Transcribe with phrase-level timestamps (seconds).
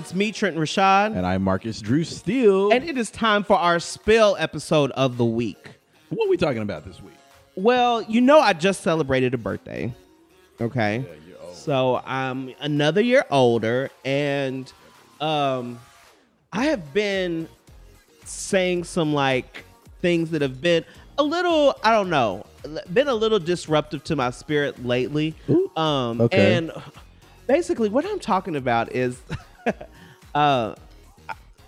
[0.00, 1.14] It's me, Trent Rashad.
[1.14, 2.72] And I'm Marcus Drew Steele.
[2.72, 5.72] And it is time for our spill episode of the week.
[6.08, 7.12] What are we talking about this week?
[7.54, 9.92] Well, you know, I just celebrated a birthday.
[10.58, 11.04] Okay.
[11.28, 14.72] Yeah, so I'm another year older, and
[15.20, 15.78] um,
[16.50, 17.46] I have been
[18.24, 19.66] saying some like
[20.00, 20.82] things that have been
[21.18, 22.46] a little, I don't know,
[22.90, 25.34] been a little disruptive to my spirit lately.
[25.76, 26.54] Um, okay.
[26.54, 26.72] And
[27.46, 29.20] basically, what I'm talking about is
[30.34, 30.74] uh,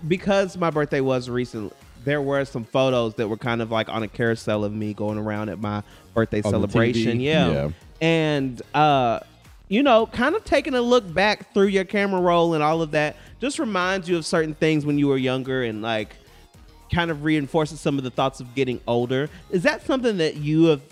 [0.07, 1.73] because my birthday was recent,
[2.05, 5.19] there were some photos that were kind of like on a carousel of me going
[5.19, 5.83] around at my
[6.15, 7.21] birthday on celebration.
[7.21, 7.51] Yeah.
[7.51, 7.71] yeah.
[8.01, 9.21] And, uh,
[9.69, 12.91] you know, kind of taking a look back through your camera roll and all of
[12.91, 16.15] that just reminds you of certain things when you were younger and like
[16.93, 19.31] kind of reinforces some of the thoughts of getting older.
[19.51, 20.83] Is that something that you have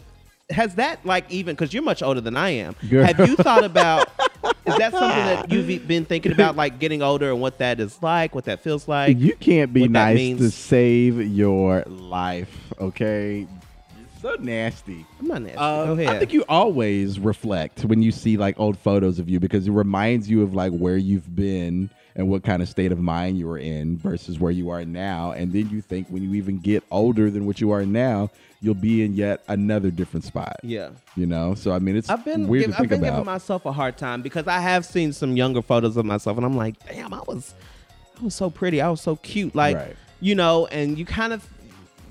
[0.51, 2.75] has that like even because you're much older than I am?
[2.89, 3.05] Girl.
[3.05, 4.09] Have you thought about?
[4.67, 8.03] is that something that you've been thinking about, like getting older and what that is
[8.03, 9.19] like, what that feels like?
[9.19, 13.47] You can't be nice to save your life, okay?
[14.21, 15.07] So nasty.
[15.19, 15.59] I'm not nasty.
[15.59, 16.09] Uh, Go ahead.
[16.09, 19.73] I think you always reflect when you see like old photos of you because it
[19.73, 23.47] reminds you of like where you've been and what kind of state of mind you
[23.47, 25.33] were in versus where you are now.
[25.33, 28.75] And then you think when you even get older than what you are now, you'll
[28.75, 30.57] be in yet another different spot.
[30.63, 30.91] Yeah.
[31.17, 31.55] You know?
[31.55, 33.19] So I mean it's I've been weird give, to think I've been about.
[33.21, 36.45] giving myself a hard time because I have seen some younger photos of myself and
[36.45, 37.55] I'm like, damn, I was
[38.21, 38.81] I was so pretty.
[38.81, 39.55] I was so cute.
[39.55, 39.97] Like right.
[40.21, 41.49] you know, and you kind of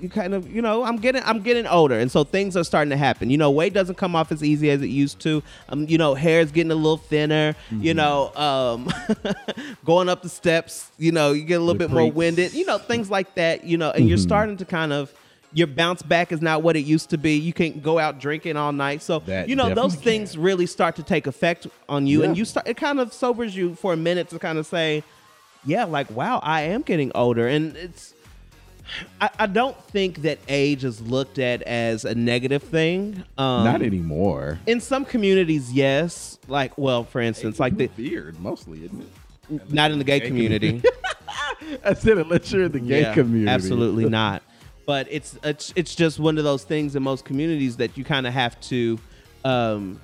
[0.00, 2.90] you kind of you know i'm getting i'm getting older and so things are starting
[2.90, 5.86] to happen you know weight doesn't come off as easy as it used to um
[5.86, 7.82] you know hair is getting a little thinner mm-hmm.
[7.82, 8.88] you know um
[9.84, 12.64] going up the steps you know you get a little the bit more winded you
[12.64, 14.08] know things like that you know and mm-hmm.
[14.08, 15.12] you're starting to kind of
[15.52, 17.36] your bounce back is not what it used to be.
[17.36, 19.02] You can't go out drinking all night.
[19.02, 20.42] So that you know those things can.
[20.42, 22.26] really start to take effect on you, yeah.
[22.26, 22.68] and you start.
[22.68, 25.02] It kind of sobers you for a minute to kind of say,
[25.64, 28.14] "Yeah, like wow, I am getting older," and it's
[29.20, 33.24] I, I, don't think that age is looked at as a negative thing.
[33.38, 34.58] Um, Not anymore.
[34.66, 36.38] In some communities, yes.
[36.48, 39.72] Like, well, for instance, like the beard mostly, isn't it?
[39.72, 40.80] Not in the gay, gay community.
[40.80, 40.88] community.
[41.84, 43.50] I said unless you're in the gay yeah, community.
[43.50, 44.42] Absolutely not.
[44.86, 48.26] But it's it's it's just one of those things in most communities that you kind
[48.26, 48.98] of have to,
[49.44, 50.00] um,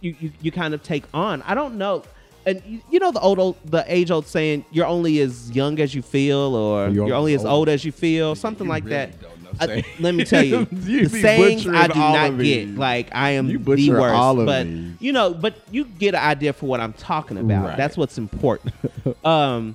[0.00, 1.42] you, you you kind of take on.
[1.42, 2.04] I don't know
[2.50, 5.94] and you know the old, old the age old saying you're only as young as
[5.94, 9.14] you feel or you're, you're only as old as you feel something like really that
[9.58, 12.68] I, let me tell you, you the sayings I do not get.
[12.68, 13.56] Like I am the
[13.90, 14.92] worst, but these.
[15.00, 17.66] you know, but you get an idea for what I'm talking about.
[17.66, 17.76] Right.
[17.76, 18.74] That's what's important.
[19.24, 19.74] um,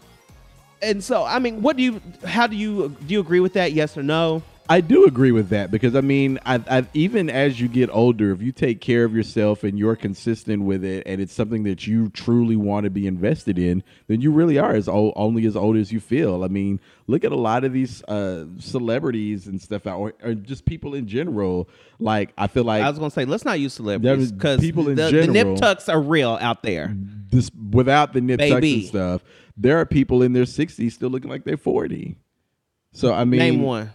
[0.82, 2.02] and so I mean, what do you?
[2.24, 3.14] How do you do?
[3.14, 3.74] You agree with that?
[3.74, 4.44] Yes or no?
[4.68, 8.32] I do agree with that because I mean, I, I, even as you get older,
[8.32, 11.86] if you take care of yourself and you're consistent with it, and it's something that
[11.86, 15.56] you truly want to be invested in, then you really are as old, only as
[15.56, 16.44] old as you feel.
[16.44, 20.66] I mean, look at a lot of these uh, celebrities and stuff, or, or, just
[20.66, 21.70] people in general.
[22.00, 24.96] Like, I feel like I was gonna say, let's not use celebrities because people in
[24.96, 26.96] the, general, the nip tucks are real out there.
[27.30, 29.22] This without the nip tucks and stuff,
[29.56, 32.16] there are people in their 60s still looking like they're 40.
[32.94, 33.92] So I mean, name one.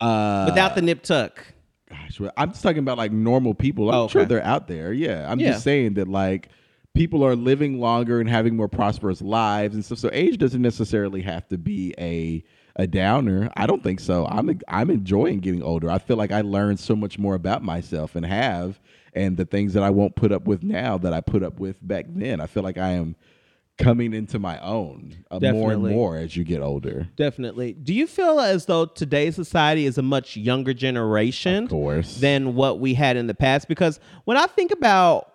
[0.00, 1.44] Uh, Without the nip tuck.
[1.88, 3.88] Gosh, I'm just talking about like normal people.
[3.88, 4.12] I'm oh, okay.
[4.12, 4.92] sure they're out there.
[4.92, 5.52] Yeah, I'm yeah.
[5.52, 6.48] just saying that like
[6.94, 9.98] people are living longer and having more prosperous lives and stuff.
[9.98, 12.42] So age doesn't necessarily have to be a
[12.74, 13.50] a downer.
[13.56, 14.26] I don't think so.
[14.26, 15.90] I'm I'm enjoying getting older.
[15.90, 18.80] I feel like I learned so much more about myself and have
[19.14, 21.78] and the things that I won't put up with now that I put up with
[21.86, 22.40] back then.
[22.40, 23.16] I feel like I am
[23.78, 27.08] coming into my own uh, more and more as you get older.
[27.16, 27.74] Definitely.
[27.74, 32.16] Do you feel as though today's society is a much younger generation of course.
[32.18, 33.68] than what we had in the past?
[33.68, 35.32] Because when I think about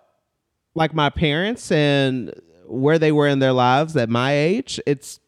[0.74, 2.34] like my parents and
[2.66, 5.20] where they were in their lives at my age, it's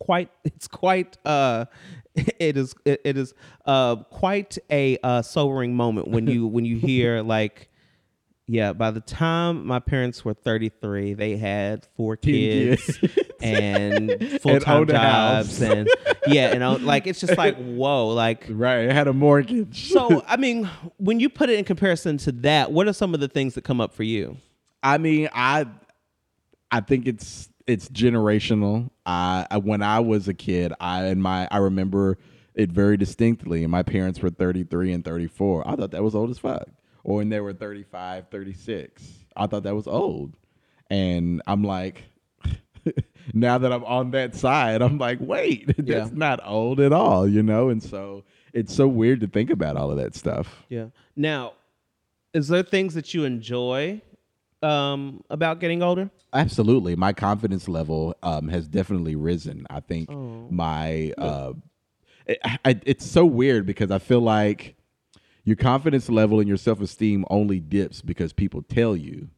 [0.00, 1.66] quite it's quite uh
[2.14, 3.34] it is it, it is
[3.66, 7.68] uh quite a uh sobering moment when you when you hear like
[8.52, 12.98] yeah, by the time my parents were 33, they had four kids
[13.40, 15.88] and full time jobs and
[16.26, 19.90] yeah, and uh, like it's just like whoa, like right, I had a mortgage.
[19.90, 20.68] so, I mean,
[20.98, 23.64] when you put it in comparison to that, what are some of the things that
[23.64, 24.36] come up for you?
[24.82, 25.66] I mean, I
[26.70, 28.90] I think it's it's generational.
[29.06, 32.18] I, I when I was a kid, I and my I remember
[32.54, 35.66] it very distinctly and my parents were 33 and 34.
[35.66, 36.68] I thought that was old as fuck
[37.04, 39.02] or when they were 35, 36.
[39.36, 40.36] I thought that was old.
[40.90, 42.04] And I'm like,
[43.34, 46.08] now that I'm on that side, I'm like, wait, that's yeah.
[46.12, 47.68] not old at all, you know?
[47.68, 50.64] And so it's so weird to think about all of that stuff.
[50.68, 50.86] Yeah.
[51.16, 51.54] Now,
[52.34, 54.00] is there things that you enjoy
[54.62, 56.10] um, about getting older?
[56.32, 56.96] Absolutely.
[56.96, 59.66] My confidence level um, has definitely risen.
[59.68, 60.46] I think oh.
[60.50, 61.52] my uh,
[62.26, 64.76] it, I, it's so weird because I feel like
[65.44, 69.28] your confidence level and your self esteem only dips because people tell you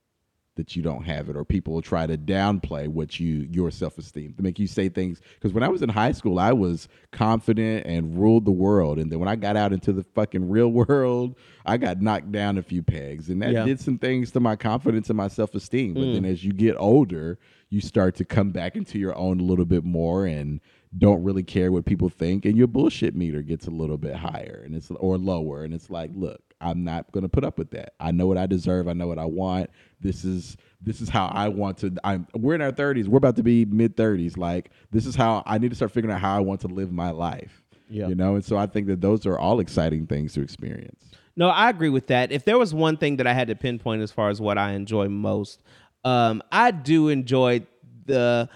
[0.56, 4.34] that you don't have it or people will try to downplay what you your self-esteem
[4.34, 7.84] to make you say things because when i was in high school i was confident
[7.86, 11.36] and ruled the world and then when i got out into the fucking real world
[11.66, 13.64] i got knocked down a few pegs and that yeah.
[13.64, 16.14] did some things to my confidence and my self-esteem but mm.
[16.14, 17.38] then as you get older
[17.70, 20.60] you start to come back into your own a little bit more and
[20.96, 24.62] don't really care what people think and your bullshit meter gets a little bit higher
[24.64, 27.70] and it's or lower and it's like look i'm not going to put up with
[27.70, 27.94] that.
[27.98, 28.88] I know what i deserve.
[28.88, 29.70] I know what i want.
[30.00, 33.36] This is this is how i want to i'm we're in our 30s we're about
[33.36, 36.36] to be mid 30s like this is how i need to start figuring out how
[36.36, 38.08] i want to live my life yeah.
[38.08, 38.34] you know?
[38.34, 41.10] And so i think that those are all exciting things to experience.
[41.36, 42.32] No i agree with that.
[42.32, 44.72] If there was one thing that i had to pinpoint as far as what i
[44.72, 45.62] enjoy most
[46.04, 47.66] um, i do enjoy
[48.06, 48.48] the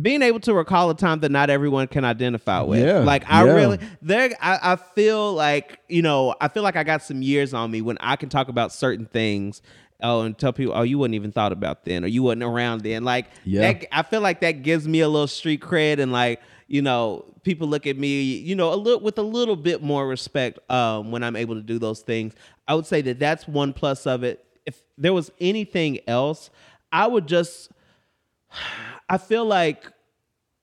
[0.00, 2.84] being able to recall a time that not everyone can identify with.
[2.84, 3.52] Yeah, like I yeah.
[3.52, 7.54] really there I, I feel like, you know, I feel like I got some years
[7.54, 9.62] on me when I can talk about certain things
[10.02, 12.82] oh, and tell people, oh, you wouldn't even thought about then, or you wasn't around
[12.82, 13.04] then.
[13.04, 13.72] Like, yeah.
[13.72, 17.24] That, I feel like that gives me a little street cred, and like, you know,
[17.42, 21.10] people look at me, you know, a little with a little bit more respect um,
[21.10, 22.34] when I'm able to do those things.
[22.68, 24.44] I would say that that's one plus of it.
[24.66, 26.50] If there was anything else,
[26.92, 27.70] I would just
[29.10, 29.90] I feel like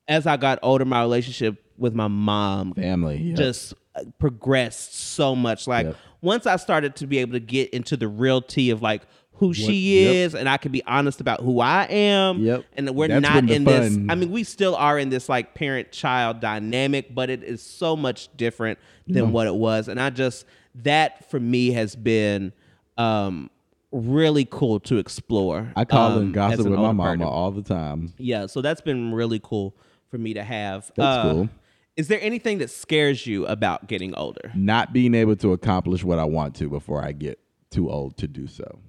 [0.08, 3.38] as I got older, my relationship with my mom, family, yep.
[3.38, 5.68] just uh, progressed so much.
[5.68, 5.98] Like yep.
[6.22, 9.04] once I started to be able to get into the realty of like
[9.34, 10.40] who what, she is, yep.
[10.40, 12.40] and I can be honest about who I am.
[12.40, 12.66] Yep.
[12.78, 13.66] And we're That's not in fun.
[13.66, 13.98] this.
[14.10, 17.96] I mean, we still are in this like parent child dynamic, but it is so
[17.96, 19.88] much different than what it was.
[19.90, 20.46] And I just
[20.84, 22.54] that for me has been
[22.98, 23.50] um
[23.92, 25.72] really cool to explore.
[25.76, 27.26] I call um, and gossip with my mama partner.
[27.26, 28.14] all the time.
[28.18, 29.76] Yeah, so that's been really cool
[30.10, 30.92] for me to have.
[30.96, 31.50] That's uh, cool.
[31.96, 34.52] Is there anything that scares you about getting older?
[34.54, 37.40] Not being able to accomplish what I want to before I get
[37.72, 38.80] too old to do so.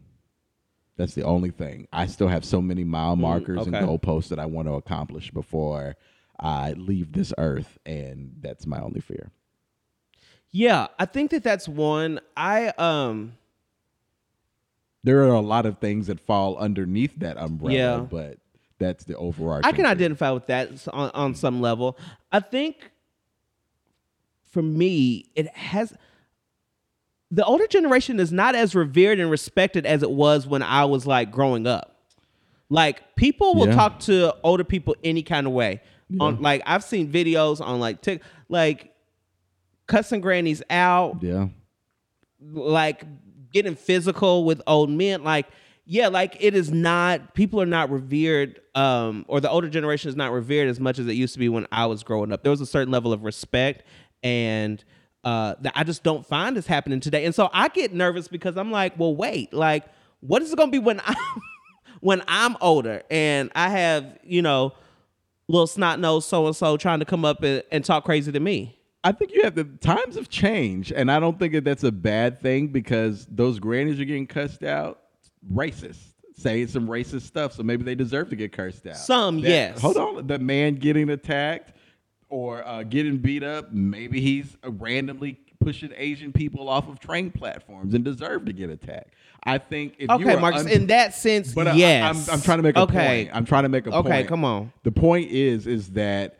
[0.98, 1.86] That's the only thing.
[1.92, 3.78] I still have so many mile mm, markers mm, okay.
[3.78, 5.96] and goalposts that I want to accomplish before
[6.38, 9.30] I leave this earth, and that's my only fear.
[10.50, 12.20] Yeah, I think that that's one.
[12.36, 13.38] I um
[15.04, 17.98] there are a lot of things that fall underneath that umbrella, yeah.
[17.98, 18.38] but
[18.78, 19.66] that's the overarching.
[19.66, 19.86] I can thing.
[19.86, 21.98] identify with that on, on some level.
[22.32, 22.90] I think
[24.50, 25.94] for me, it has
[27.30, 31.06] the older generation is not as revered and respected as it was when I was
[31.06, 31.96] like growing up.
[32.70, 33.74] Like people will yeah.
[33.74, 35.80] talk to older people any kind of way.
[36.08, 36.24] Yeah.
[36.24, 38.94] On like I've seen videos on like tick like
[39.86, 41.22] cussing grannies out.
[41.22, 41.48] Yeah.
[42.40, 43.04] Like
[43.52, 45.46] getting physical with old men like
[45.84, 50.16] yeah like it is not people are not revered um or the older generation is
[50.16, 52.43] not revered as much as it used to be when i was growing up.
[52.43, 53.84] There was a certain level of respect
[54.22, 54.84] and
[55.24, 57.24] uh that i just don't find is happening today.
[57.24, 59.84] And so i get nervous because i'm like well wait like
[60.20, 61.17] what is it to be when i'm
[62.00, 63.02] when i'm older?
[63.10, 64.74] And i have you know
[65.48, 68.40] little snot nose so and so trying to come up and, and talk crazy to
[68.40, 71.84] me I think you have the times have changed, and I don't think that that's
[71.84, 75.00] a bad thing because those grannies are getting cussed out,
[75.52, 75.98] racist,
[76.36, 78.96] saying some racist stuff, so maybe they deserve to get cursed out.
[78.96, 79.81] Some, that, yes.
[79.81, 81.72] Hold on, the man getting attacked
[82.28, 87.94] or uh, getting beat up, maybe he's randomly pushing Asian people off of train platforms
[87.94, 89.14] and deserve to get attacked.
[89.44, 92.05] I think if okay, you Marcus, un- in that sense, but yes.
[92.05, 93.24] I, am I'm, I'm trying to make a okay.
[93.24, 93.36] point.
[93.36, 94.14] I'm trying to make a okay, point.
[94.14, 94.72] Okay, come on.
[94.82, 96.38] The point is, is that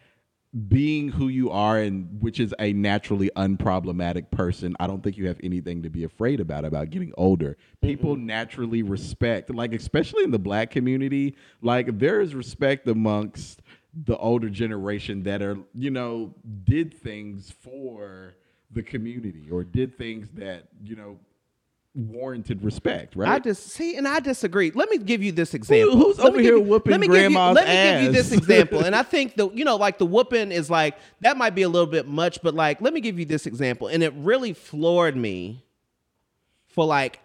[0.69, 5.27] being who you are and which is a naturally unproblematic person i don't think you
[5.27, 7.57] have anything to be afraid about about getting older.
[7.83, 13.63] People mm naturally respect like especially in the black community like there is respect amongst
[14.05, 18.35] the older generation that are you know did things for
[18.71, 21.19] the community or did things that you know
[21.95, 23.29] warranted respect, right?
[23.29, 24.71] I just see, and I disagree.
[24.71, 25.97] Let me give you this example.
[25.97, 28.01] Who, who's let over here you, whooping let me grandma's give you, Let ass?
[28.01, 30.71] me give you this example, and I think the you know like the whooping is
[30.71, 33.47] like that might be a little bit much, but like let me give you this
[33.47, 35.65] example, and it really floored me
[36.69, 37.21] for like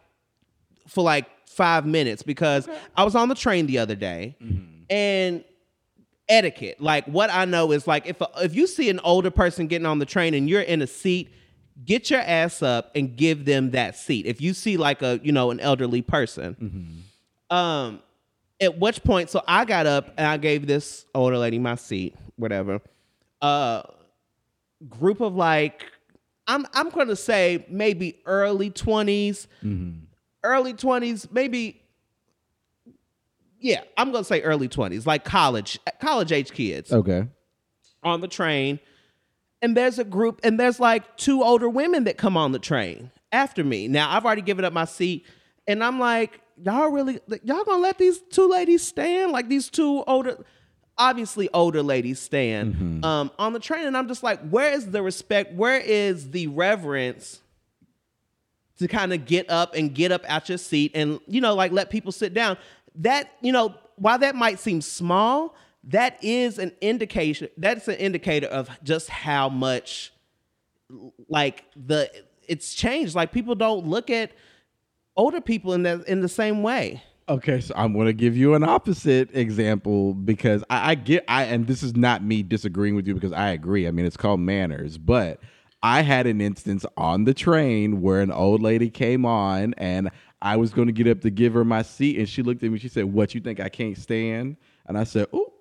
[0.87, 2.77] for like five minutes because okay.
[2.97, 4.83] I was on the train the other day, mm-hmm.
[4.89, 5.43] and
[6.27, 9.67] etiquette, like what I know is like if a, if you see an older person
[9.67, 11.29] getting on the train and you're in a seat
[11.85, 14.25] get your ass up and give them that seat.
[14.25, 16.55] If you see like a, you know, an elderly person.
[16.61, 17.55] Mm-hmm.
[17.55, 18.01] Um
[18.61, 22.15] at which point so I got up and I gave this older lady my seat,
[22.35, 22.81] whatever.
[23.41, 23.83] Uh
[24.89, 25.85] group of like
[26.47, 29.47] I'm I'm going to say maybe early 20s.
[29.63, 29.99] Mm-hmm.
[30.45, 31.83] Early 20s, maybe
[33.63, 36.91] yeah, I'm gonna say early 20s, like college, college age kids.
[36.91, 37.25] Okay.
[38.03, 38.77] On the train.
[39.63, 43.09] And there's a group, and there's like two older women that come on the train
[43.31, 43.87] after me.
[43.87, 45.25] Now I've already given up my seat,
[45.67, 49.31] and I'm like, y'all really y'all gonna let these two ladies stand?
[49.31, 50.37] Like these two older
[50.97, 53.05] obviously older ladies stand mm-hmm.
[53.05, 55.53] um, on the train, and I'm just like, where is the respect?
[55.53, 57.41] Where is the reverence
[58.79, 61.71] to kind of get up and get up out your seat and you know like
[61.71, 62.57] let people sit down?
[62.95, 67.49] That you know, while that might seem small, that is an indication.
[67.57, 70.13] That's an indicator of just how much
[71.27, 72.09] like the
[72.47, 73.15] it's changed.
[73.15, 74.31] Like people don't look at
[75.15, 77.03] older people in the in the same way.
[77.29, 81.45] Okay, so I'm going to give you an opposite example because I, I, get I
[81.45, 83.87] and this is not me disagreeing with you because I agree.
[83.87, 85.39] I mean, it's called manners, but
[85.81, 90.11] I had an instance on the train where an old lady came on and
[90.41, 92.69] I was going to get up to give her my seat and she looked at
[92.69, 92.77] me.
[92.77, 95.52] She said, "What you think I can't stand?" And I said, "Oh."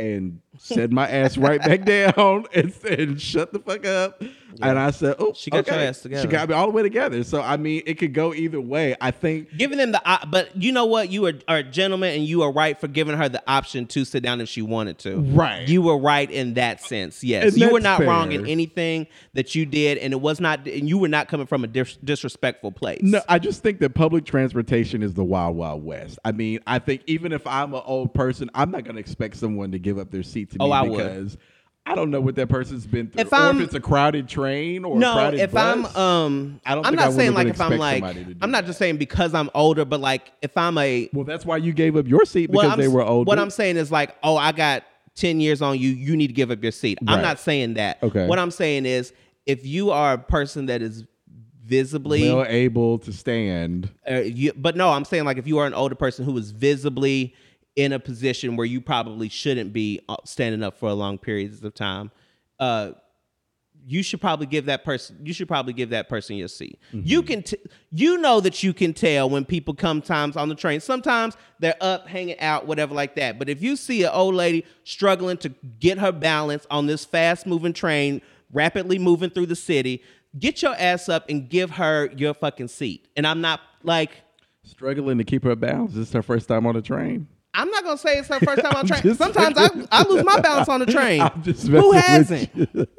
[0.00, 4.22] And set my ass right back down and said, "Shut the fuck up."
[4.56, 4.70] Yeah.
[4.70, 5.76] And I said, "Oh, she got okay.
[5.76, 6.22] your ass together.
[6.22, 8.96] She got me all the way together." So I mean, it could go either way.
[9.00, 11.10] I think giving them the, uh, but you know what?
[11.10, 14.04] You are, are a gentleman, and you are right for giving her the option to
[14.04, 15.20] sit down if she wanted to.
[15.20, 15.68] Right.
[15.68, 17.22] You were right in that sense.
[17.22, 18.08] Yes, and you were not fair.
[18.08, 21.46] wrong in anything that you did, and it was not, and you were not coming
[21.46, 23.00] from a dis- disrespectful place.
[23.02, 26.18] No, I just think that public transportation is the wild, wild west.
[26.24, 29.36] I mean, I think even if I'm an old person, I'm not going to expect
[29.36, 31.32] someone to give up their seat to oh, me I because.
[31.32, 31.40] Would
[31.86, 33.22] I don't know what that person's been through.
[33.22, 36.86] If, or if it's a crowded train or no, if bus, I'm um, I don't.
[36.86, 38.04] I'm not saying like if I'm like
[38.40, 41.56] I'm not just saying because I'm older, but like if I'm a well, that's why
[41.56, 43.28] you gave up your seat because they were older.
[43.28, 44.84] What I'm saying is like, oh, I got
[45.14, 45.88] ten years on you.
[45.88, 46.98] You need to give up your seat.
[47.02, 47.14] Right.
[47.14, 48.02] I'm not saying that.
[48.02, 48.26] Okay.
[48.26, 49.12] What I'm saying is
[49.46, 51.04] if you are a person that is
[51.64, 55.66] visibly well able to stand, uh, you, but no, I'm saying like if you are
[55.66, 57.34] an older person who is visibly
[57.80, 61.62] in a position where you probably shouldn't be uh, standing up for a long periods
[61.64, 62.10] of time,
[62.58, 62.92] uh,
[63.86, 66.78] you should probably give that person you should probably give that person your seat.
[66.92, 67.06] Mm-hmm.
[67.06, 67.56] You can t-
[67.90, 70.80] you know that you can tell when people come times on the train.
[70.80, 73.38] Sometimes they're up hanging out whatever like that.
[73.38, 77.46] But if you see an old lady struggling to get her balance on this fast
[77.46, 78.20] moving train
[78.52, 80.02] rapidly moving through the city,
[80.38, 83.08] get your ass up and give her your fucking seat.
[83.16, 84.10] And I'm not like
[84.62, 85.94] struggling to keep her balance.
[85.94, 87.28] This is her first time on the train.
[87.52, 89.14] I'm not gonna say it's her first time on train.
[89.14, 91.20] Sometimes I, I lose my balance on the train.
[91.20, 92.88] Who hasn't?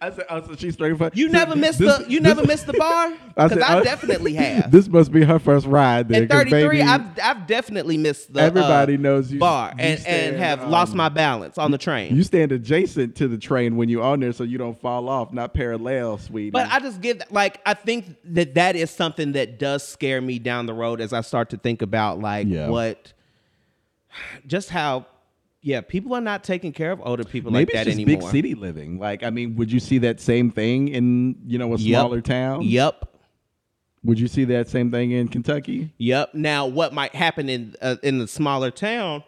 [0.00, 1.28] I said, oh, so she's straight for you.
[1.28, 4.70] Never missed this, the you this, never missed the bar because I, I, definitely have.
[4.70, 6.08] This must be her first ride.
[6.08, 10.00] Then, At 33, I've I've definitely missed the everybody uh, knows you bar you and
[10.00, 12.16] stand, and have um, lost my balance on the train.
[12.16, 15.32] You stand adjacent to the train when you're on there, so you don't fall off,
[15.32, 16.50] not parallel, sweetie.
[16.50, 20.38] But I just give like I think that that is something that does scare me
[20.38, 22.68] down the road as I start to think about like yeah.
[22.68, 23.12] what
[24.46, 25.06] just how
[25.66, 28.20] yeah, people are not taking care of older people Maybe like that it's anymore.
[28.20, 29.00] Big city living.
[29.00, 32.24] Like, I mean, would you see that same thing in you know a smaller yep.
[32.24, 32.62] town?
[32.62, 33.08] Yep.
[34.04, 35.92] Would you see that same thing in Kentucky?
[35.98, 36.34] Yep.
[36.34, 39.24] Now, what might happen in uh, in the smaller town?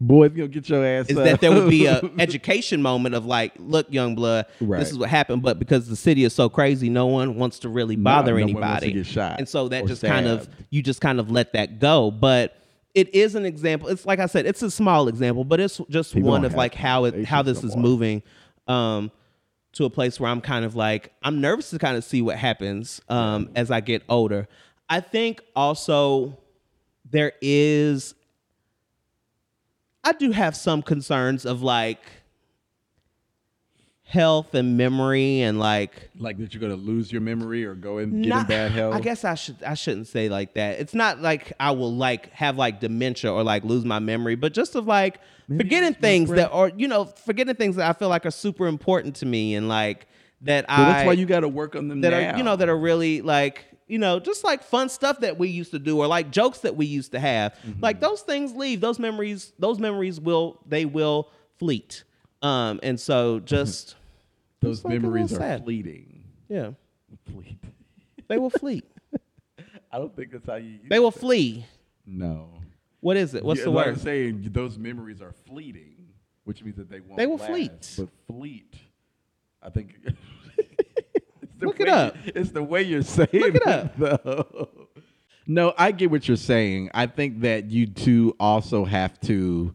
[0.00, 1.24] Boy, you get your ass is up.
[1.24, 4.80] that there would be a education moment of like, look, young blood, right.
[4.80, 7.68] this is what happened, but because the city is so crazy, no one wants to
[7.68, 9.04] really bother no, no anybody.
[9.16, 10.12] and so that just stabbed.
[10.14, 12.63] kind of you just kind of let that go, but
[12.94, 13.88] it is an example.
[13.88, 16.74] It's like I said, it's a small example, but it's just People one of like
[16.74, 18.22] how it how this is moving
[18.68, 19.10] um,
[19.72, 22.36] to a place where I'm kind of like I'm nervous to kind of see what
[22.36, 24.48] happens um, as I get older.
[24.88, 26.38] I think also
[27.10, 28.14] there is
[30.04, 32.00] I do have some concerns of like
[34.06, 38.22] health and memory and like like that you're gonna lose your memory or go and
[38.22, 38.94] get in bad health.
[38.94, 40.78] I guess I should I shouldn't say like that.
[40.78, 44.52] It's not like I will like have like dementia or like lose my memory, but
[44.52, 48.08] just of like Maybe forgetting things that are you know forgetting things that I feel
[48.08, 50.06] like are super important to me and like
[50.42, 50.76] that I.
[50.76, 52.34] That's why you got to work on them that now.
[52.34, 55.48] are you know that are really like you know just like fun stuff that we
[55.48, 57.54] used to do or like jokes that we used to have.
[57.54, 57.80] Mm-hmm.
[57.80, 58.82] Like those things leave.
[58.82, 59.54] Those memories.
[59.58, 62.04] Those memories will they will fleet.
[62.44, 63.96] Um, and so just
[64.60, 65.64] those memories are sad.
[65.64, 66.24] fleeting.
[66.48, 66.70] Yeah.
[67.32, 67.58] Fleet.
[68.26, 68.86] They will fleet.
[69.92, 70.78] I don't think that's how you.
[70.88, 71.66] They will flee.
[72.06, 72.48] No.
[73.00, 73.44] What is it?
[73.44, 73.88] What's yeah, the word?
[73.88, 76.08] I'm saying those memories are fleeting,
[76.44, 77.18] which means that they won't.
[77.18, 77.94] They will last, fleet.
[77.98, 78.74] But fleet,
[79.62, 79.94] I think.
[81.60, 82.16] Look it up.
[82.24, 83.98] It's the way you're saying Look it up.
[83.98, 84.70] Though.
[85.46, 86.90] No, I get what you're saying.
[86.94, 89.74] I think that you two also have to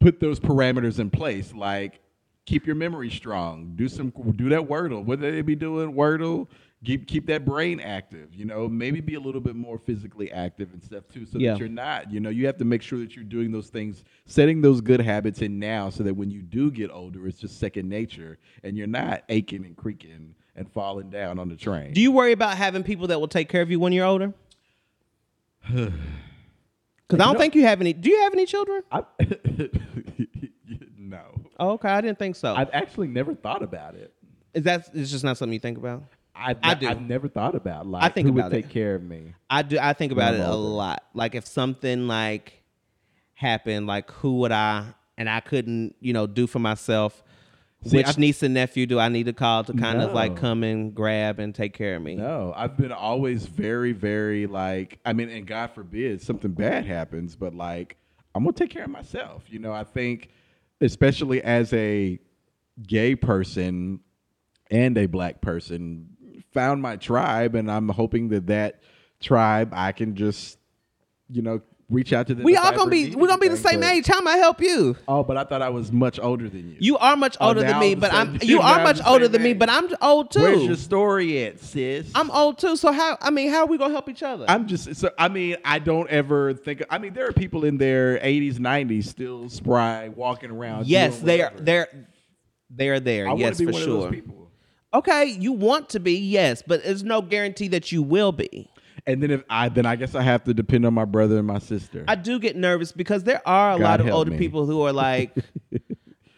[0.00, 1.52] put those parameters in place.
[1.52, 2.00] Like
[2.48, 3.72] keep your memory strong.
[3.76, 5.04] Do some do that Wordle.
[5.04, 5.92] What they be doing?
[5.92, 6.48] Wordle.
[6.84, 8.34] Keep keep that brain active.
[8.34, 11.52] You know, maybe be a little bit more physically active and stuff too, so yeah.
[11.52, 12.10] that you're not.
[12.10, 15.00] You know, you have to make sure that you're doing those things, setting those good
[15.00, 18.76] habits in now, so that when you do get older, it's just second nature, and
[18.76, 21.92] you're not aching and creaking and falling down on the train.
[21.92, 24.32] Do you worry about having people that will take care of you when you're older?
[27.08, 27.92] Because I don't know, think you have any.
[27.94, 28.82] Do you have any children?
[28.92, 29.02] I,
[30.98, 31.20] no.
[31.58, 31.88] Oh, okay.
[31.88, 32.54] I didn't think so.
[32.54, 34.12] I've actually never thought about it.
[34.52, 34.88] Is that?
[34.92, 36.04] It's just not something you think about.
[36.34, 36.86] I, I do.
[36.86, 38.70] I've never thought about like I think who about would take it.
[38.70, 39.34] care of me.
[39.50, 39.78] I do.
[39.80, 41.02] I think about it a lot.
[41.14, 42.62] Like if something like
[43.34, 44.84] happened, like who would I
[45.16, 47.22] and I couldn't, you know, do for myself.
[47.84, 50.08] See, Which I, niece and nephew do I need to call to kind no.
[50.08, 52.16] of like come and grab and take care of me?
[52.16, 54.98] No, I've been always very, very like.
[55.04, 57.96] I mean, and God forbid something bad happens, but like
[58.34, 59.44] I'm gonna take care of myself.
[59.48, 60.30] You know, I think,
[60.80, 62.18] especially as a
[62.82, 64.00] gay person
[64.70, 66.08] and a black person,
[66.52, 68.82] found my tribe, and I'm hoping that that
[69.20, 70.58] tribe I can just,
[71.30, 72.44] you know, reach out to them.
[72.44, 74.06] We all gonna be we're gonna be the same age.
[74.06, 74.96] How am I help you?
[75.06, 76.76] Oh, but I thought I was much older than you.
[76.78, 79.42] You are much oh, older oh, than me, but I'm you are much older than
[79.42, 80.42] me, but I'm old too.
[80.42, 82.10] Where's your story at, sis?
[82.14, 82.76] I'm old too.
[82.76, 84.44] So how I mean, how are we gonna help each other?
[84.48, 87.78] I'm just so I mean, I don't ever think I mean there are people in
[87.78, 90.86] their 80s, 90s still spry walking around.
[90.86, 91.88] Yes, they are they're
[92.70, 93.28] they're there.
[93.28, 94.12] I yes, for sure.
[94.94, 98.70] Okay, you want to be, yes, but there's no guarantee that you will be.
[99.08, 101.46] And then if I then I guess I have to depend on my brother and
[101.46, 102.04] my sister.
[102.06, 104.36] I do get nervous because there are a God lot of older me.
[104.36, 105.34] people who are like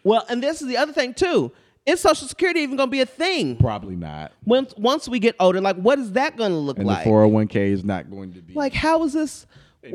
[0.05, 1.51] Well, and this is the other thing too.
[1.85, 3.57] Is Social Security even going to be a thing?
[3.57, 4.31] Probably not.
[4.45, 7.03] Once once we get older, like what is that going to look and like?
[7.03, 9.45] The 401k is not going to be like how is this?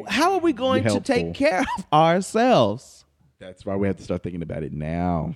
[0.07, 3.07] How are we going to take care of ourselves?
[3.39, 5.35] That's why we have to start thinking about it now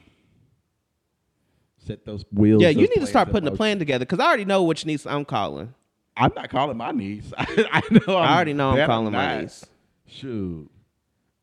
[1.87, 2.63] set those wheels.
[2.63, 5.07] Yeah, you need to start putting a plan together because I already know which niece
[5.07, 5.75] I'm calling.
[6.21, 7.33] I'm not calling my niece.
[7.37, 8.17] I, I know.
[8.17, 9.65] I'm i already know I'm calling my niece.
[10.07, 10.71] Shoot.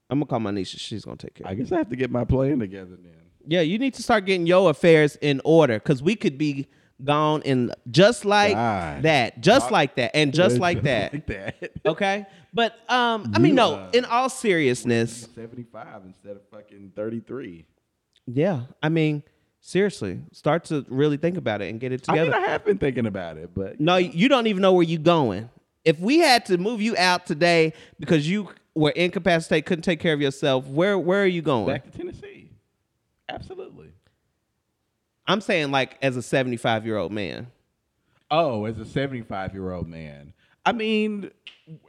[0.10, 0.70] I'm gonna call my niece.
[0.70, 1.48] She's gonna take care.
[1.48, 3.14] I guess I have to get my plan together then.
[3.46, 6.68] Yeah, you need to start getting your affairs in order because we could be
[7.04, 9.04] gone in just like God.
[9.04, 11.14] that, just like that, and just like that.
[11.14, 11.72] like that.
[11.86, 13.76] okay, but um, I mean, no.
[13.76, 17.66] Uh, in all seriousness, seventy five instead of fucking thirty three.
[18.26, 19.24] Yeah, I mean,
[19.68, 22.34] Seriously, start to really think about it and get it together.
[22.34, 24.86] I, mean, I have been thinking about it, but no, you don't even know where
[24.86, 25.50] you're going.
[25.84, 30.14] If we had to move you out today because you were incapacitated, couldn't take care
[30.14, 31.68] of yourself, where where are you going?
[31.68, 32.50] Back to Tennessee.
[33.28, 33.92] Absolutely.
[35.28, 37.48] I'm saying like as a 75 year old man.
[38.32, 40.32] Oh, as a 75 year old man.
[40.66, 41.30] I mean,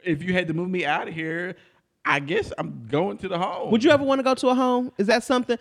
[0.02, 1.54] if you had to move me out of here,
[2.04, 3.70] I guess I'm going to the home.
[3.70, 4.90] Would you ever want to go to a home?
[4.98, 5.58] Is that something?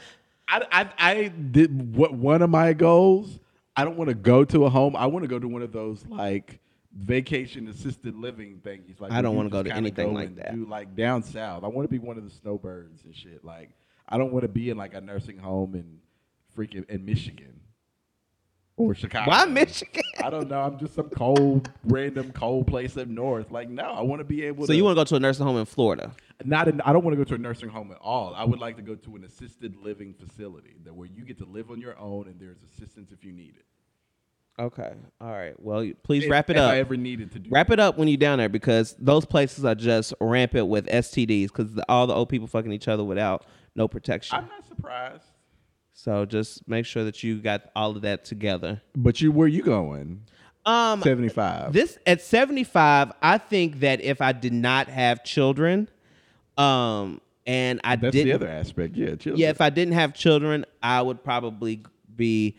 [0.47, 3.39] I, I, I did what one of my goals.
[3.75, 4.95] I don't want to go to a home.
[4.95, 6.59] I want to go to one of those like
[6.95, 8.99] vacation assisted living things.
[8.99, 10.55] Like I don't want to go to anything go like that.
[10.55, 11.63] Do like down south.
[11.63, 13.43] I want to be one of the snowbirds and shit.
[13.43, 13.69] Like
[14.09, 15.99] I don't want to be in like a nursing home in
[16.57, 17.59] freaking in Michigan
[18.77, 19.29] or Chicago.
[19.29, 20.03] Why Michigan?
[20.23, 20.61] I don't know.
[20.61, 23.51] I'm just some cold, random cold place up north.
[23.51, 24.65] Like, no, I want to be able.
[24.65, 26.13] So to, you want to go to a nursing home in Florida?
[26.45, 26.67] Not.
[26.67, 28.33] In, I don't want to go to a nursing home at all.
[28.35, 31.45] I would like to go to an assisted living facility that where you get to
[31.45, 33.65] live on your own and there's assistance if you need it.
[34.59, 34.91] Okay.
[35.21, 35.53] All right.
[35.59, 36.71] Well, please if, wrap it up.
[36.71, 37.73] I ever needed to do wrap that.
[37.73, 41.79] it up when you're down there because those places are just rampant with STDs because
[41.87, 44.37] all the old people fucking each other without no protection.
[44.37, 45.25] I'm not surprised.
[45.97, 48.83] So just make sure that you got all of that together.
[48.95, 50.21] But you, where you going?
[50.63, 51.73] Um, seventy five.
[51.73, 53.11] This at seventy five.
[53.19, 55.89] I think that if I did not have children,
[56.55, 58.95] um, and I that's didn't, the other aspect.
[58.95, 59.37] Yeah, children.
[59.37, 59.49] yeah.
[59.49, 61.81] If I didn't have children, I would probably
[62.15, 62.57] be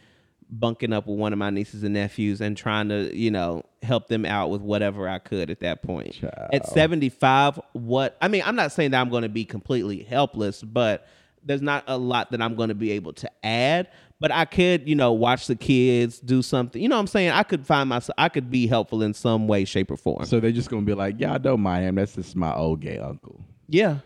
[0.51, 4.09] bunking up with one of my nieces and nephews and trying to, you know, help
[4.09, 6.14] them out with whatever I could at that point.
[6.14, 6.51] Child.
[6.53, 10.61] At 75, what I mean, I'm not saying that I'm going to be completely helpless,
[10.61, 11.07] but
[11.48, 13.88] there's not a lot that I'm going to be able to add,
[14.20, 16.80] but I could, you know, watch the kids do something.
[16.80, 17.30] You know what I'm saying?
[17.30, 20.26] I could find myself, I could be helpful in some way, shape, or form.
[20.26, 21.94] So they're just going to be like, yeah, I don't mind him.
[21.94, 23.42] That's just my old gay uncle.
[23.66, 24.00] Yeah.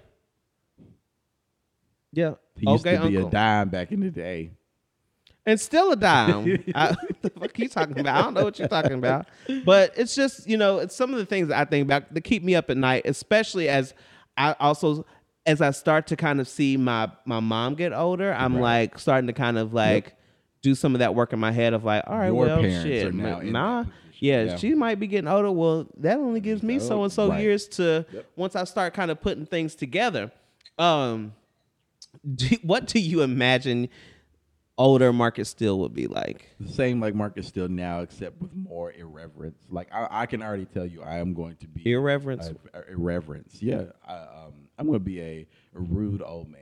[2.13, 2.35] Yeah.
[2.57, 3.29] He used okay, to be uncle.
[3.29, 4.53] a dime back in the day.
[5.45, 6.65] And still a dime.
[6.77, 8.17] I, what the fuck are you talking about?
[8.17, 9.27] I don't know what you're talking about.
[9.65, 12.21] But it's just, you know, it's some of the things that I think about that
[12.21, 13.95] keep me up at night, especially as
[14.37, 15.05] I also
[15.47, 18.63] as I start to kind of see my my mom get older, I'm right.
[18.63, 20.19] like starting to kind of like yep.
[20.63, 23.15] do some of that work in my head of like, all right, Your well, shit,
[23.15, 23.85] nah,
[24.19, 25.51] yeah, yeah, she might be getting older.
[25.51, 28.27] Well, that only gives me so and so years to yep.
[28.37, 30.31] once I start kind of putting things together.
[30.79, 31.35] Um,
[32.35, 33.89] do, what do you imagine
[34.79, 36.49] older Marcus Steele would be like.
[36.61, 39.65] The same like Marcus Steele now, except with more irreverence.
[39.71, 42.51] Like I, I can already tell you, I am going to be irreverence.
[42.89, 43.85] irreverence, yeah.
[44.07, 46.61] I, um, I'm going to be a, a rude old man.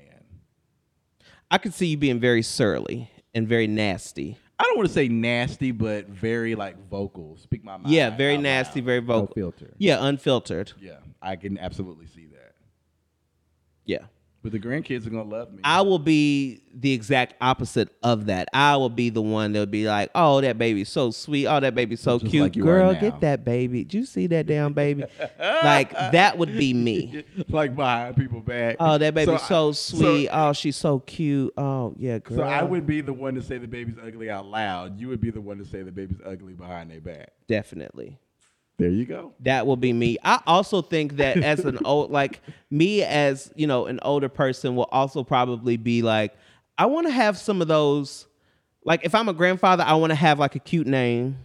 [1.50, 4.38] I could see you being very surly and very nasty.
[4.58, 7.38] I don't want to say nasty, but very like vocal.
[7.38, 7.92] Speak my mind.
[7.92, 8.86] Yeah, very nasty, loud.
[8.86, 9.32] very vocal.
[9.34, 9.74] No filter.
[9.78, 10.72] Yeah, unfiltered.
[10.78, 12.54] Yeah, I can absolutely see that.
[13.86, 14.04] Yeah.
[14.42, 15.60] But the grandkids are gonna love me.
[15.64, 18.48] I will be the exact opposite of that.
[18.54, 21.46] I will be the one that would be like, "Oh, that baby's so sweet.
[21.46, 22.42] Oh, that baby's so Just cute.
[22.44, 23.84] Like Girl, get that baby.
[23.84, 25.04] Did you see that damn baby?
[25.38, 27.22] like that would be me.
[27.50, 28.76] like behind people back.
[28.80, 30.28] Oh, that baby's so, so sweet.
[30.28, 31.52] So, oh, she's so cute.
[31.58, 32.38] Oh, yeah, girl.
[32.38, 34.98] So I would be the one to say the baby's ugly out loud.
[34.98, 37.32] You would be the one to say the baby's ugly behind their back.
[37.46, 38.18] Definitely.
[38.80, 39.32] There you go.
[39.40, 40.16] That will be me.
[40.24, 42.40] I also think that as an old, like
[42.70, 46.34] me as you know, an older person will also probably be like,
[46.78, 48.26] I want to have some of those.
[48.84, 51.36] Like if I'm a grandfather, I want to have like a cute name,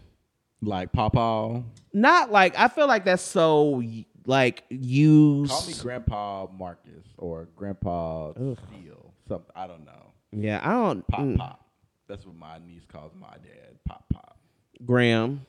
[0.61, 1.63] like Papa.
[1.93, 3.83] Not like I feel like that's so
[4.25, 5.51] like used.
[5.51, 9.13] Call me Grandpa Marcus or Grandpa Steele.
[9.27, 10.13] Something I don't know.
[10.31, 11.07] Yeah, I don't.
[11.07, 11.37] Pop mm.
[11.37, 11.65] pop.
[12.07, 13.77] That's what my niece calls my dad.
[13.85, 14.37] Pop pop.
[14.85, 15.45] Graham.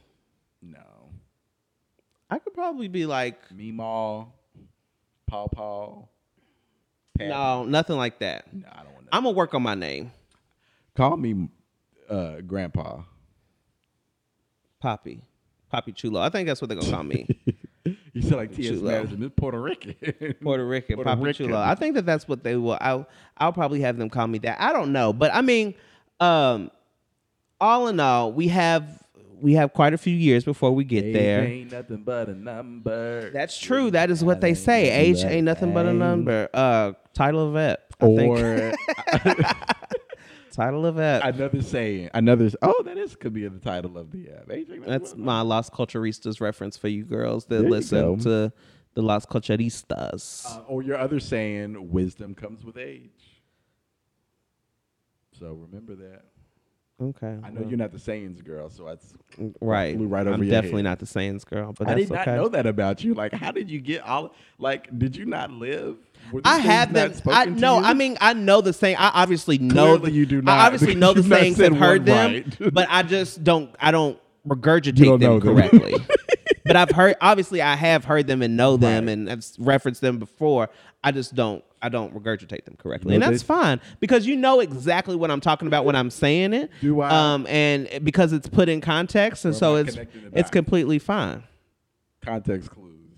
[0.63, 0.79] No.
[2.29, 4.27] I could probably be like Meemaw,
[5.27, 6.03] Paw Paw.
[7.19, 8.53] No, nothing like that.
[8.53, 9.09] No, I don't want.
[9.13, 10.13] I'm gonna work on my name.
[10.95, 11.49] Call me
[12.09, 13.03] uh, Grandpa.
[14.81, 15.23] Poppy,
[15.71, 16.21] Poppy Chulo.
[16.21, 17.27] I think that's what they're gonna call me.
[18.13, 18.81] you sound like T.S.
[18.81, 19.23] Madison.
[19.23, 19.95] It's Puerto Rican.
[20.43, 21.47] Puerto Rican, Puerto Poppy Rican.
[21.47, 21.61] Chulo.
[21.61, 22.79] I think that that's what they will.
[22.81, 23.09] I'll,
[23.39, 24.61] I'll probably have them call me that.
[24.61, 25.75] I don't know, but I mean,
[26.21, 26.71] um,
[27.61, 29.03] all in all, we have
[29.41, 31.43] we have quite a few years before we get Age there.
[31.43, 33.31] Ain't nothing but a number.
[33.31, 33.91] That's true.
[33.91, 34.91] That is what they say.
[34.91, 36.49] Age ain't nothing but a number.
[36.53, 37.95] Uh, title of ep.
[38.01, 38.73] I or
[40.53, 41.23] title of ep.
[41.25, 42.11] Another saying.
[42.15, 42.51] Another.
[42.63, 44.51] Oh, that is could be the title of the ep.
[44.51, 48.53] Age That's my Las Culturistas reference for you girls that there listen to
[48.95, 50.47] the Las Culturistas.
[50.47, 53.43] Uh, or your other saying, wisdom comes with age.
[55.39, 56.25] So remember that.
[57.01, 57.27] Okay.
[57.27, 57.69] I know well.
[57.69, 59.13] you're not the sayings girl, so that's
[59.61, 59.95] right.
[59.95, 60.85] Flew right over I'm definitely head.
[60.85, 62.37] not the sayings girl, but I did not okay.
[62.37, 63.13] know that about you.
[63.13, 64.35] Like, how did you get all?
[64.59, 65.97] Like, did you not live?
[66.45, 67.13] I have them.
[67.27, 67.83] I no.
[67.83, 68.97] I mean, I know the saying.
[68.99, 69.99] I obviously know.
[69.99, 70.59] Clearly, you do not.
[70.59, 72.57] I obviously know the sayings and heard them, right.
[72.73, 73.75] but I just don't.
[73.79, 75.97] I don't regurgitate don't them correctly.
[76.65, 77.17] but I've heard.
[77.21, 79.13] Obviously, I have heard them and know them, right.
[79.13, 80.71] and I've referenced them before.
[81.05, 81.63] I just don't.
[81.87, 85.69] I don't regurgitate them correctly, and that's fine because you know exactly what I'm talking
[85.69, 86.69] about when I'm saying it.
[86.81, 87.35] Do I?
[87.35, 89.97] Um, and because it's put in context, and so it's
[90.33, 91.45] it's completely fine.
[92.25, 93.13] Context clues.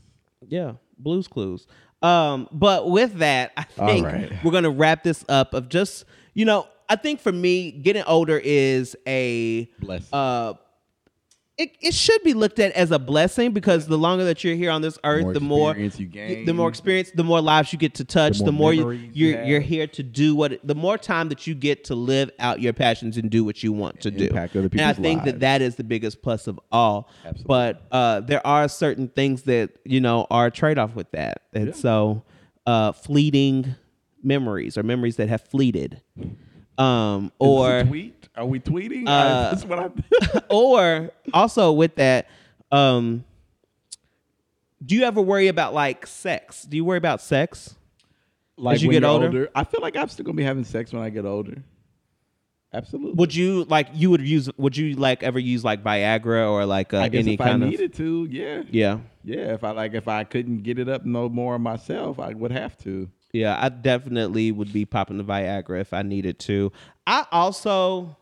[0.46, 1.66] Yeah, blues clues.
[2.02, 4.44] Um, but with that, I think right.
[4.44, 5.54] we're gonna wrap this up.
[5.54, 6.04] Of just
[6.34, 10.08] you know, I think for me, getting older is a blessing.
[10.12, 10.54] Uh,
[11.58, 14.70] it, it should be looked at as a blessing because the longer that you're here
[14.70, 17.80] on this earth, more the more you gain, the more experience, the more lives you
[17.80, 20.76] get to touch, the more, the more you, you're are here to do what, the
[20.76, 24.00] more time that you get to live out your passions and do what you want
[24.02, 24.28] to do.
[24.28, 25.24] and I think lives.
[25.24, 27.10] that that is the biggest plus of all.
[27.24, 27.44] Absolutely.
[27.48, 31.42] But uh, there are certain things that you know are a trade off with that,
[31.52, 31.72] and yeah.
[31.72, 32.22] so
[32.66, 33.74] uh, fleeting
[34.22, 36.02] memories or memories that have fleeted.
[36.78, 38.17] Um, or tweet?
[38.38, 39.08] Are we tweeting?
[39.08, 40.40] Uh, That's what I.
[40.48, 42.28] or also with that,
[42.70, 43.24] um,
[44.84, 46.62] do you ever worry about like sex?
[46.62, 47.74] Do you worry about sex
[48.56, 49.26] like as you get older?
[49.26, 49.50] older?
[49.54, 51.62] I feel like I'm still gonna be having sex when I get older.
[52.72, 53.14] Absolutely.
[53.14, 56.92] Would you like you would use would you like ever use like Viagra or like
[56.92, 58.62] uh, any if kind I of needed to, yeah.
[58.70, 58.98] Yeah.
[59.24, 62.52] Yeah, if I like if I couldn't get it up no more myself, I would
[62.52, 63.08] have to.
[63.32, 66.72] Yeah, I definitely would be popping the Viagra if I needed to.
[67.06, 68.16] I also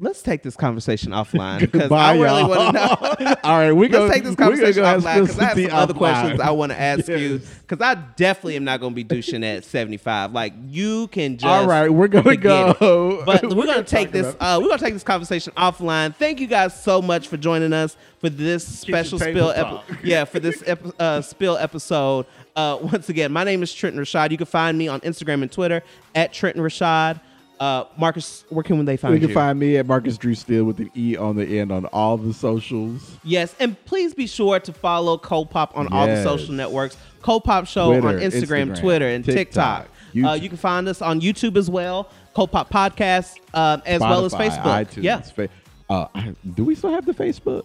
[0.00, 3.34] let's take this conversation offline because I really want to know.
[3.44, 6.50] All right, we let's take this conversation offline because I have some other questions I
[6.50, 7.20] want to ask yes.
[7.20, 7.40] you.
[7.66, 10.32] Because I definitely am not going to be douching at seventy five.
[10.32, 11.46] Like you can just.
[11.46, 12.70] All right, we're going to go.
[12.70, 13.26] It.
[13.26, 14.36] But we're, we're going to take this.
[14.38, 16.14] Uh, we're going to take this conversation offline.
[16.14, 19.50] Thank you guys so much for joining us for this special spill.
[19.50, 22.26] Epi- yeah, for this ep- uh, spill episode.
[22.54, 24.30] Uh, once again, my name is Trenton Rashad.
[24.30, 25.82] You can find me on Instagram and Twitter
[26.14, 27.20] at Trenton Rashad.
[27.58, 29.20] Uh, Marcus, where can they find you?
[29.20, 31.86] You can find me at Marcus Drew Steele with an E on the end on
[31.86, 33.16] all the socials.
[33.24, 35.92] Yes, and please be sure to follow Copop on yes.
[35.92, 36.96] all the social networks.
[37.22, 39.88] Copop Show Twitter, on Instagram, Instagram, Twitter, and TikTok.
[40.12, 40.30] TikTok.
[40.30, 44.24] Uh, you can find us on YouTube as well, Copop Podcast, uh, as Spotify, well
[44.24, 44.84] as Facebook.
[44.84, 45.20] iTunes, yeah.
[45.20, 45.48] Fa-
[45.88, 46.06] uh,
[46.54, 47.64] do we still have the Facebook?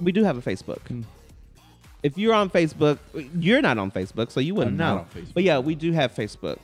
[0.00, 0.80] We do have a Facebook.
[0.88, 1.04] Mm.
[2.02, 2.98] If you're on Facebook,
[3.38, 5.06] you're not on Facebook, so you wouldn't I'm know.
[5.34, 6.58] But yeah, we do have Facebook.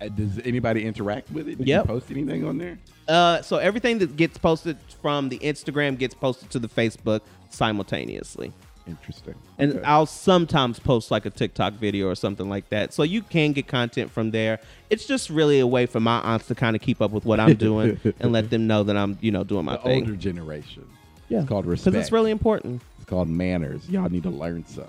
[0.00, 1.58] Uh, does anybody interact with it?
[1.58, 1.84] Did yep.
[1.84, 2.78] you post anything on there?
[3.08, 8.52] Uh, so everything that gets posted from the Instagram gets posted to the Facebook simultaneously.
[8.86, 9.34] Interesting.
[9.58, 9.82] And okay.
[9.84, 12.94] I'll sometimes post like a TikTok video or something like that.
[12.94, 14.60] So you can get content from there.
[14.88, 17.38] It's just really a way for my aunts to kind of keep up with what
[17.38, 20.04] I'm doing and let them know that I'm, you know, doing my the thing.
[20.04, 20.88] Older generation.
[21.28, 21.40] Yeah.
[21.40, 21.92] It's called respect.
[21.92, 22.80] Because it's really important.
[22.96, 23.88] It's called manners.
[23.90, 24.86] Y'all need to learn some.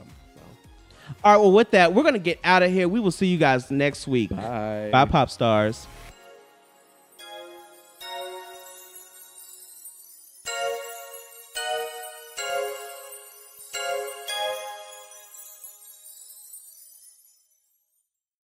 [1.24, 2.88] All right, well, with that, we're going to get out of here.
[2.88, 4.30] We will see you guys next week.
[4.30, 4.90] Bye.
[4.92, 5.88] Bye, pop stars.